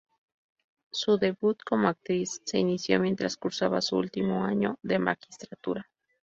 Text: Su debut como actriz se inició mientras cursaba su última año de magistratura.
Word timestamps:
Su 0.91 1.19
debut 1.19 1.59
como 1.63 1.87
actriz 1.87 2.41
se 2.43 2.57
inició 2.57 2.99
mientras 2.99 3.37
cursaba 3.37 3.81
su 3.83 3.97
última 3.97 4.47
año 4.47 4.79
de 4.81 4.97
magistratura. 4.97 5.87